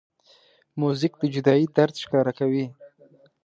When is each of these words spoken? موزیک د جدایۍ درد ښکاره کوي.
موزیک 0.79 1.13
د 1.19 1.23
جدایۍ 1.33 1.65
درد 1.75 1.95
ښکاره 2.03 2.31
کوي. 2.39 2.65